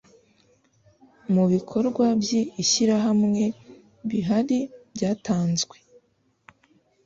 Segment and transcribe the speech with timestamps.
[1.33, 2.29] Mu bikorwa by
[2.63, 3.43] ishyirahamwe
[4.09, 4.59] bihri
[4.93, 5.77] byatanzwe